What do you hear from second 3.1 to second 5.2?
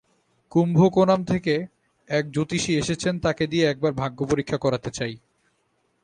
তাঁকে দিয়ে একবার ভাগ্যপরীক্ষা করাতে চাই।